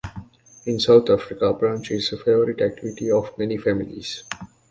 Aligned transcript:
In 0.65 0.79
South 0.79 1.11
Africa, 1.11 1.53
brunch 1.53 1.91
is 1.91 2.11
a 2.11 2.17
favourite 2.17 2.59
activity 2.59 3.11
of 3.11 3.37
many 3.37 3.55
families. 3.57 4.23